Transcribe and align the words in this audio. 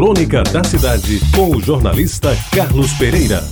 Crônica 0.00 0.42
da 0.44 0.64
Cidade, 0.64 1.20
com 1.36 1.54
o 1.54 1.60
jornalista 1.60 2.30
Carlos 2.56 2.90
Pereira. 2.94 3.44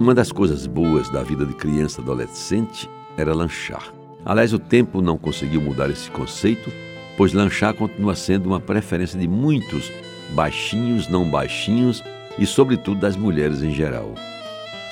Uma 0.00 0.14
das 0.14 0.32
coisas 0.32 0.66
boas 0.66 1.10
da 1.10 1.22
vida 1.22 1.44
de 1.44 1.52
criança 1.52 2.00
adolescente 2.00 2.88
era 3.14 3.34
lanchar. 3.34 3.92
Aliás, 4.24 4.54
o 4.54 4.58
tempo 4.58 5.02
não 5.02 5.18
conseguiu 5.18 5.60
mudar 5.60 5.90
esse 5.90 6.10
conceito, 6.10 6.72
pois 7.14 7.34
lanchar 7.34 7.74
continua 7.74 8.14
sendo 8.14 8.46
uma 8.46 8.58
preferência 8.58 9.20
de 9.20 9.28
muitos, 9.28 9.92
baixinhos, 10.30 11.08
não 11.08 11.30
baixinhos 11.30 12.02
e, 12.38 12.46
sobretudo, 12.46 13.00
das 13.00 13.16
mulheres 13.16 13.62
em 13.62 13.74
geral. 13.74 14.14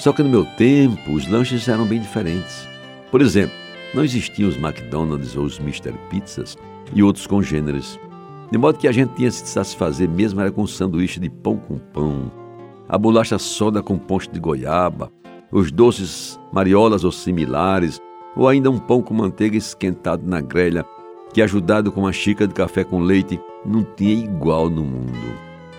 Só 0.01 0.13
que 0.13 0.23
no 0.23 0.29
meu 0.29 0.45
tempo, 0.45 1.13
os 1.13 1.27
lanches 1.27 1.67
eram 1.67 1.87
bem 1.87 2.03
diferentes. 2.03 2.69
Por 3.11 3.23
exemplo, 3.23 3.57
não 3.95 4.05
existiam 4.05 4.51
os 4.51 4.57
McDonald's 4.57 5.35
ou 5.35 5.45
os 5.47 5.59
Mr. 5.59 5.95
Pizzas 6.11 6.59
e 6.95 7.03
outros 7.03 7.27
congêneres. 7.27 7.99
De 8.51 8.59
modo 8.59 8.79
que 8.79 8.89
a 8.89 8.93
gente 8.93 9.15
tinha 9.15 9.31
se 9.31 9.47
satisfazer 9.47 10.09
mesmo 10.09 10.41
era 10.41 10.51
com 10.51 10.67
sanduíche 10.67 11.19
de 11.19 11.29
pão 11.29 11.57
com 11.57 11.79
pão, 11.79 12.31
a 12.89 12.97
bolacha 12.97 13.39
soda 13.39 13.83
com 13.83 13.99
ponche 13.99 14.31
de 14.31 14.39
goiaba, 14.39 15.11
os 15.51 15.73
doces 15.73 16.39
mariolas 16.53 17.05
ou 17.05 17.11
similares, 17.11 18.01
ou 18.37 18.49
ainda 18.49 18.71
um 18.71 18.79
pão 18.79 19.03
com 19.03 19.15
manteiga 19.15 19.57
esquentado 19.57 20.23
na 20.27 20.41
grelha, 20.41 20.85
que 21.33 21.43
ajudado 21.43 21.91
com 21.91 22.03
uma 22.03 22.13
xícara 22.13 22.47
de 22.47 22.55
café 22.55 22.85
com 22.85 23.01
leite 23.01 23.41
não 23.65 23.83
tinha 23.83 24.25
igual 24.25 24.71
no 24.71 24.85
mundo. 24.85 25.13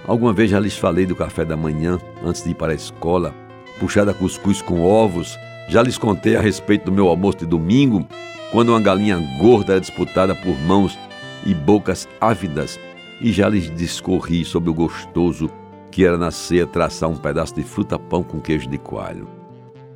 Alguma 0.06 0.34
vez 0.34 0.50
já 0.50 0.60
lhes 0.60 0.78
falei 0.78 1.06
do 1.06 1.16
café 1.16 1.46
da 1.46 1.56
manhã 1.56 2.00
antes 2.24 2.44
de 2.44 2.52
ir 2.52 2.56
para 2.56 2.72
a 2.72 2.76
escola, 2.76 3.34
puxada 3.80 4.14
cuscuz 4.14 4.62
com 4.62 4.84
ovos, 4.84 5.38
já 5.70 5.82
lhes 5.82 5.98
contei 5.98 6.36
a 6.36 6.42
respeito 6.42 6.86
do 6.86 6.92
meu 6.92 7.08
almoço 7.08 7.40
de 7.40 7.46
domingo, 7.46 8.08
quando 8.52 8.70
uma 8.70 8.82
galinha 8.82 9.18
gorda 9.40 9.74
era 9.74 9.82
disputada 9.82 10.34
por 10.36 10.58
mãos 10.62 10.98
e 11.46 11.54
bocas 11.54 12.08
ávidas, 12.20 12.80
e 13.22 13.32
já 13.32 13.50
lhes 13.50 13.74
discorri 13.76 14.46
sobre 14.46 14.70
o 14.70 14.74
gostoso 14.74 15.50
que 15.92 16.06
era 16.06 16.18
na 16.18 16.30
ceia 16.30 16.68
traçar 16.68 17.10
um 17.10 17.18
pedaço 17.18 17.56
de 17.56 17.64
fruta-pão 17.64 18.22
com 18.22 18.40
queijo 18.40 18.70
de 18.70 18.78
coalho. 18.78 19.28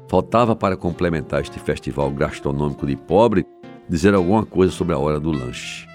Faltava 0.07 0.55
para 0.55 0.75
complementar 0.75 1.41
este 1.41 1.59
festival 1.59 2.09
gastronômico 2.11 2.85
de 2.85 2.95
pobre 2.95 3.45
dizer 3.87 4.13
alguma 4.13 4.45
coisa 4.45 4.73
sobre 4.73 4.95
a 4.95 4.97
hora 4.97 5.19
do 5.19 5.31
lanche. 5.31 5.87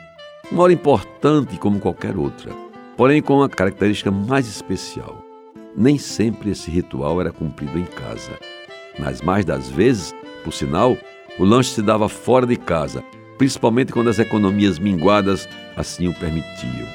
Uma 0.50 0.62
hora 0.62 0.72
importante 0.72 1.58
como 1.58 1.80
qualquer 1.80 2.16
outra, 2.16 2.52
porém 2.96 3.20
com 3.20 3.38
uma 3.38 3.48
característica 3.48 4.10
mais 4.10 4.46
especial. 4.46 5.22
Nem 5.76 5.98
sempre 5.98 6.50
esse 6.50 6.70
ritual 6.70 7.20
era 7.20 7.32
cumprido 7.32 7.78
em 7.78 7.84
casa. 7.84 8.38
Nas 8.98 9.20
mais 9.20 9.44
das 9.44 9.68
vezes, 9.68 10.14
por 10.44 10.52
sinal, 10.52 10.96
o 11.38 11.44
lanche 11.44 11.70
se 11.70 11.82
dava 11.82 12.08
fora 12.08 12.46
de 12.46 12.56
casa, 12.56 13.04
principalmente 13.36 13.92
quando 13.92 14.08
as 14.08 14.18
economias 14.18 14.78
minguadas 14.78 15.48
assim 15.76 16.08
o 16.08 16.14
permitiam. 16.14 16.88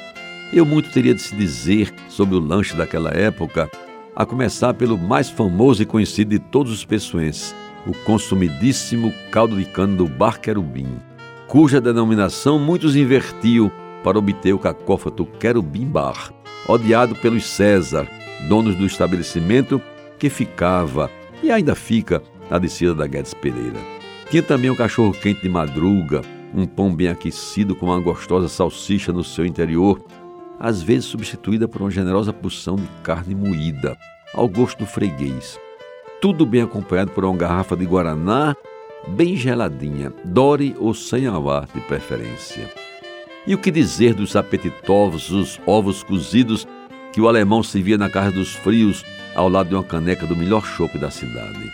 Eu 0.51 0.65
muito 0.65 0.91
teria 0.91 1.13
de 1.13 1.21
se 1.21 1.35
dizer 1.35 1.93
sobre 2.09 2.35
o 2.35 2.39
lanche 2.39 2.75
daquela 2.75 3.11
época, 3.11 3.69
a 4.15 4.25
começar 4.25 4.73
pelo 4.73 4.97
mais 4.97 5.29
famoso 5.29 5.81
e 5.81 5.85
conhecido 5.85 6.29
de 6.29 6.39
todos 6.39 6.71
os 6.71 6.83
pessoenses, 6.83 7.55
o 7.87 7.93
consumidíssimo 8.03 9.13
caldo 9.31 9.55
de 9.55 9.65
cana 9.65 9.95
do 9.95 10.07
Bar 10.07 10.39
Querubim, 10.39 10.97
cuja 11.47 11.79
denominação 11.79 12.59
muitos 12.59 12.95
invertiam 12.95 13.71
para 14.03 14.19
obter 14.19 14.53
o 14.53 14.59
cacófato 14.59 15.25
Querubim 15.39 15.85
Bar, 15.85 16.33
odiado 16.67 17.15
pelos 17.15 17.45
César, 17.45 18.07
donos 18.49 18.75
do 18.75 18.85
estabelecimento 18.85 19.81
que 20.19 20.29
ficava 20.29 21.09
e 21.41 21.51
ainda 21.51 21.75
fica 21.75 22.21
na 22.49 22.57
descida 22.57 22.93
da 22.93 23.07
Guedes 23.07 23.33
Pereira. 23.33 24.00
Tinha 24.31 24.41
também 24.41 24.71
um 24.71 24.75
cachorro 24.75 25.11
quente 25.11 25.41
de 25.41 25.49
madruga, 25.49 26.21
um 26.55 26.65
pão 26.65 26.95
bem 26.95 27.09
aquecido 27.09 27.75
com 27.75 27.87
uma 27.87 27.99
gostosa 27.99 28.47
salsicha 28.47 29.11
no 29.11 29.25
seu 29.25 29.45
interior, 29.45 30.01
às 30.57 30.81
vezes 30.81 31.03
substituída 31.03 31.67
por 31.67 31.81
uma 31.81 31.91
generosa 31.91 32.31
porção 32.31 32.77
de 32.77 32.87
carne 33.03 33.35
moída, 33.35 33.97
ao 34.33 34.47
gosto 34.47 34.79
do 34.79 34.85
freguês. 34.85 35.59
Tudo 36.21 36.45
bem 36.45 36.61
acompanhado 36.61 37.11
por 37.11 37.25
uma 37.25 37.35
garrafa 37.35 37.75
de 37.75 37.85
guaraná, 37.85 38.55
bem 39.05 39.35
geladinha, 39.35 40.13
dore 40.23 40.77
ou 40.79 40.93
sem 40.93 41.27
avar 41.27 41.65
de 41.65 41.81
preferência. 41.81 42.71
E 43.45 43.53
o 43.53 43.57
que 43.57 43.69
dizer 43.69 44.13
dos 44.13 44.37
apetitosos 44.37 45.59
ovos 45.65 46.03
cozidos 46.03 46.65
que 47.11 47.19
o 47.19 47.27
alemão 47.27 47.61
servia 47.61 47.97
na 47.97 48.09
casa 48.09 48.31
dos 48.31 48.55
frios 48.55 49.03
ao 49.35 49.49
lado 49.49 49.67
de 49.67 49.75
uma 49.75 49.83
caneca 49.83 50.25
do 50.25 50.37
melhor 50.37 50.63
chope 50.63 50.97
da 50.97 51.11
cidade. 51.11 51.69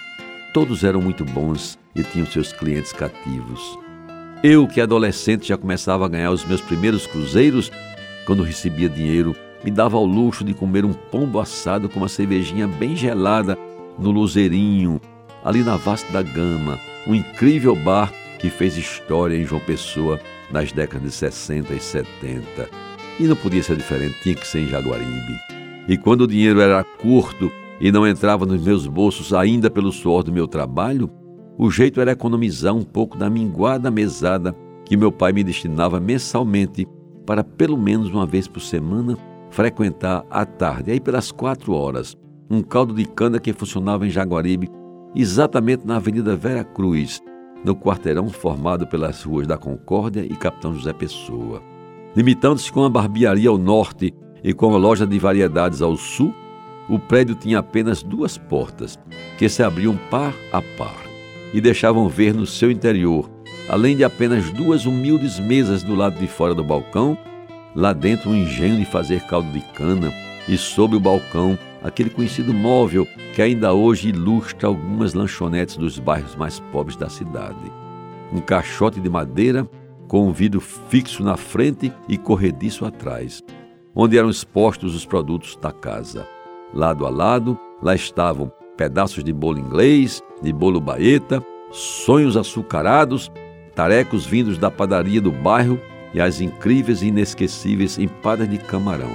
Todos 0.51 0.83
eram 0.83 0.99
muito 0.99 1.23
bons 1.23 1.77
e 1.97 2.03
tinham 2.03 2.25
seus 2.27 2.53
clientes 2.53 2.93
cativos. 2.93 3.77
Eu, 4.43 4.67
que 4.67 4.79
adolescente 4.79 5.47
já 5.47 5.57
começava 5.57 6.05
a 6.05 6.09
ganhar 6.09 6.31
os 6.31 6.45
meus 6.45 6.61
primeiros 6.61 7.07
cruzeiros, 7.07 7.71
quando 8.25 8.43
recebia 8.43 8.87
dinheiro, 8.87 9.35
me 9.63 9.71
dava 9.71 9.97
ao 9.97 10.05
luxo 10.05 10.43
de 10.43 10.53
comer 10.53 10.85
um 10.85 10.93
pombo 10.93 11.39
assado 11.39 11.89
com 11.89 11.99
uma 11.99 12.07
cervejinha 12.07 12.67
bem 12.67 12.95
gelada 12.95 13.57
no 13.97 14.11
Luzeirinho, 14.11 15.01
ali 15.43 15.63
na 15.63 15.75
Vasta 15.75 16.11
da 16.11 16.21
Gama, 16.21 16.79
um 17.07 17.15
incrível 17.15 17.75
bar 17.75 18.13
que 18.37 18.49
fez 18.49 18.77
história 18.77 19.35
em 19.35 19.43
João 19.43 19.61
Pessoa 19.61 20.19
nas 20.51 20.71
décadas 20.71 21.09
de 21.09 21.15
60 21.15 21.73
e 21.73 21.79
70. 21.79 22.69
E 23.19 23.23
não 23.23 23.35
podia 23.35 23.63
ser 23.63 23.75
diferente, 23.75 24.21
tinha 24.21 24.35
que 24.35 24.45
ser 24.45 24.59
em 24.59 24.67
Jaguaribe. 24.67 25.33
E 25.87 25.97
quando 25.97 26.21
o 26.21 26.27
dinheiro 26.27 26.61
era 26.61 26.83
curto 26.83 27.51
e 27.79 27.91
não 27.91 28.07
entrava 28.07 28.45
nos 28.45 28.61
meus 28.61 28.85
bolsos 28.85 29.33
ainda 29.33 29.69
pelo 29.69 29.91
suor 29.91 30.23
do 30.23 30.31
meu 30.31 30.47
trabalho, 30.47 31.09
o 31.57 31.71
jeito 31.71 31.99
era 31.99 32.11
economizar 32.11 32.75
um 32.75 32.83
pouco 32.83 33.17
da 33.17 33.29
minguada 33.29 33.89
mesada 33.89 34.55
que 34.85 34.95
meu 34.95 35.11
pai 35.11 35.33
me 35.33 35.43
destinava 35.43 35.99
mensalmente 35.99 36.87
para 37.25 37.43
pelo 37.43 37.77
menos 37.77 38.09
uma 38.09 38.25
vez 38.25 38.47
por 38.47 38.61
semana 38.61 39.17
frequentar 39.49 40.23
à 40.29 40.45
tarde, 40.45 40.91
aí 40.91 40.99
pelas 40.99 41.31
quatro 41.31 41.73
horas, 41.73 42.15
um 42.49 42.61
caldo 42.61 42.93
de 42.93 43.05
cana 43.05 43.39
que 43.39 43.51
funcionava 43.51 44.05
em 44.05 44.09
Jaguaribe, 44.09 44.69
exatamente 45.15 45.85
na 45.85 45.95
Avenida 45.97 46.35
Vera 46.35 46.63
Cruz, 46.63 47.21
no 47.65 47.75
quarteirão 47.75 48.29
formado 48.29 48.85
pelas 48.85 49.23
ruas 49.23 49.47
da 49.47 49.57
Concórdia 49.57 50.21
e 50.21 50.35
Capitão 50.35 50.75
José 50.75 50.93
Pessoa. 50.93 51.61
Limitando-se 52.15 52.71
com 52.71 52.83
a 52.83 52.89
barbearia 52.89 53.49
ao 53.49 53.57
norte 53.57 54.13
e 54.43 54.53
com 54.53 54.73
a 54.73 54.77
loja 54.77 55.07
de 55.07 55.17
variedades 55.17 55.81
ao 55.81 55.97
sul, 55.97 56.33
o 56.87 56.99
prédio 56.99 57.35
tinha 57.35 57.59
apenas 57.59 58.03
duas 58.03 58.37
portas, 58.37 58.97
que 59.37 59.49
se 59.49 59.63
abriam 59.63 59.97
par 60.09 60.33
a 60.53 60.61
par 60.61 61.06
e 61.53 61.61
deixavam 61.61 62.07
ver 62.07 62.33
no 62.33 62.45
seu 62.45 62.69
interior, 62.69 63.29
além 63.69 63.95
de 63.95 64.03
apenas 64.03 64.51
duas 64.51 64.85
humildes 64.85 65.39
mesas 65.39 65.83
do 65.83 65.95
lado 65.95 66.19
de 66.19 66.27
fora 66.27 66.53
do 66.53 66.63
balcão, 66.63 67.17
lá 67.75 67.93
dentro 67.93 68.29
um 68.29 68.35
engenho 68.35 68.77
de 68.77 68.85
fazer 68.85 69.21
caldo 69.21 69.51
de 69.51 69.61
cana 69.73 70.11
e 70.47 70.57
sob 70.57 70.95
o 70.95 70.99
balcão 70.99 71.57
aquele 71.83 72.09
conhecido 72.09 72.53
móvel 72.53 73.07
que 73.33 73.41
ainda 73.41 73.73
hoje 73.73 74.09
ilustra 74.09 74.67
algumas 74.67 75.13
lanchonetes 75.13 75.77
dos 75.77 75.99
bairros 75.99 76.35
mais 76.35 76.59
pobres 76.59 76.97
da 76.97 77.09
cidade. 77.09 77.71
Um 78.31 78.41
caixote 78.41 78.99
de 78.99 79.09
madeira 79.09 79.67
com 80.07 80.27
um 80.27 80.31
vidro 80.31 80.59
fixo 80.59 81.23
na 81.23 81.37
frente 81.37 81.91
e 82.07 82.17
corrediço 82.17 82.85
atrás, 82.85 83.43
onde 83.93 84.17
eram 84.17 84.29
expostos 84.29 84.95
os 84.95 85.05
produtos 85.05 85.55
da 85.57 85.71
casa. 85.71 86.27
Lado 86.73 87.05
a 87.05 87.09
lado, 87.09 87.57
lá 87.81 87.93
estavam 87.93 88.51
pedaços 88.77 89.23
de 89.23 89.33
bolo 89.33 89.59
inglês, 89.59 90.21
de 90.41 90.53
bolo 90.53 90.79
baeta, 90.79 91.43
sonhos 91.71 92.37
açucarados, 92.37 93.31
tarecos 93.75 94.25
vindos 94.25 94.57
da 94.57 94.71
padaria 94.71 95.19
do 95.19 95.31
bairro 95.31 95.79
e 96.13 96.21
as 96.21 96.39
incríveis 96.39 97.01
e 97.01 97.07
inesquecíveis 97.07 97.97
empadas 97.97 98.49
de 98.49 98.57
camarão. 98.57 99.11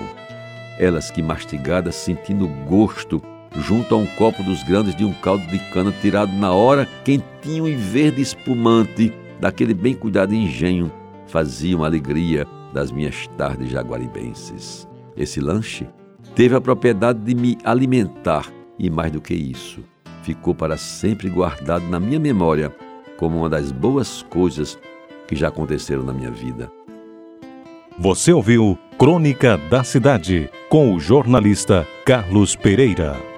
Elas 0.78 1.10
que 1.10 1.22
mastigadas 1.22 1.94
sentindo 1.94 2.48
gosto 2.68 3.22
junto 3.56 3.94
a 3.94 3.98
um 3.98 4.06
copo 4.06 4.42
dos 4.42 4.62
grandes 4.64 4.96
de 4.96 5.04
um 5.04 5.12
caldo 5.12 5.46
de 5.46 5.58
cana 5.70 5.92
tirado 6.00 6.32
na 6.32 6.52
hora, 6.52 6.88
quentinho 7.04 7.68
e 7.68 7.74
verde 7.74 8.20
espumante, 8.20 9.12
daquele 9.40 9.74
bem 9.74 9.94
cuidado 9.94 10.34
engenho, 10.34 10.90
faziam 11.26 11.84
alegria 11.84 12.46
das 12.72 12.90
minhas 12.90 13.26
tardes 13.36 13.70
jaguaribenses. 13.70 14.88
Esse 15.16 15.40
lanche 15.40 15.86
teve 16.34 16.54
a 16.54 16.60
propriedade 16.60 17.18
de 17.20 17.34
me 17.34 17.58
alimentar 17.64 18.46
e, 18.82 18.90
mais 18.90 19.12
do 19.12 19.20
que 19.20 19.32
isso, 19.32 19.80
ficou 20.24 20.54
para 20.54 20.76
sempre 20.76 21.30
guardado 21.30 21.88
na 21.88 22.00
minha 22.00 22.18
memória 22.18 22.74
como 23.16 23.38
uma 23.38 23.48
das 23.48 23.70
boas 23.70 24.22
coisas 24.22 24.76
que 25.28 25.36
já 25.36 25.48
aconteceram 25.48 26.02
na 26.02 26.12
minha 26.12 26.30
vida. 26.30 26.70
Você 27.98 28.32
ouviu 28.32 28.76
Crônica 28.98 29.56
da 29.56 29.84
Cidade 29.84 30.50
com 30.68 30.94
o 30.94 30.98
jornalista 30.98 31.86
Carlos 32.04 32.56
Pereira. 32.56 33.31